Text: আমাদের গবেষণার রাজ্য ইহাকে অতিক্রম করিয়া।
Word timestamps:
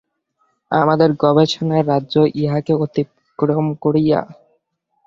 আমাদের 0.71 1.09
গবেষণার 1.23 1.83
রাজ্য 1.87 2.15
ইহাকে 2.35 2.73
অতিক্রম 2.85 3.65
করিয়া। 3.83 4.19